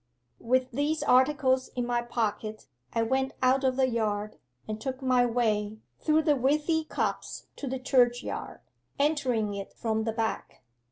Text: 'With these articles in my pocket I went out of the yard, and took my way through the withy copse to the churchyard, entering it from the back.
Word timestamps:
'With 0.39 0.71
these 0.71 1.03
articles 1.03 1.67
in 1.75 1.85
my 1.85 2.01
pocket 2.01 2.65
I 2.91 3.03
went 3.03 3.33
out 3.43 3.63
of 3.63 3.75
the 3.75 3.87
yard, 3.87 4.39
and 4.67 4.81
took 4.81 4.99
my 5.03 5.27
way 5.27 5.77
through 5.99 6.23
the 6.23 6.35
withy 6.35 6.85
copse 6.85 7.45
to 7.57 7.67
the 7.67 7.77
churchyard, 7.77 8.61
entering 8.97 9.53
it 9.53 9.73
from 9.75 10.05
the 10.05 10.11
back. 10.11 10.63